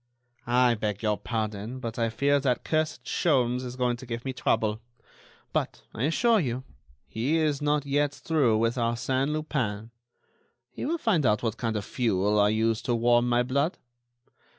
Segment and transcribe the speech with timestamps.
[0.47, 4.33] "I beg your pardon, but I fear that cursed Sholmes is going to give me
[4.33, 4.81] trouble.
[5.53, 6.63] But, I assure you,
[7.07, 9.91] he is not yet through with Arsène Lupin.
[10.71, 13.77] He will find out what kind of fuel I use to warm my blood.